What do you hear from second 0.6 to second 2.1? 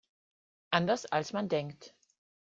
Anders als man denkt.